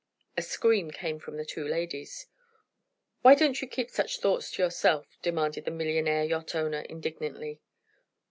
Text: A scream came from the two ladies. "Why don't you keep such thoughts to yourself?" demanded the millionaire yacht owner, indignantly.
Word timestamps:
A 0.35 0.41
scream 0.41 0.89
came 0.89 1.19
from 1.19 1.37
the 1.37 1.45
two 1.45 1.63
ladies. 1.63 2.25
"Why 3.21 3.35
don't 3.35 3.61
you 3.61 3.67
keep 3.67 3.91
such 3.91 4.17
thoughts 4.19 4.49
to 4.49 4.63
yourself?" 4.63 5.05
demanded 5.21 5.63
the 5.65 5.69
millionaire 5.69 6.23
yacht 6.23 6.55
owner, 6.55 6.81
indignantly. 6.89 7.61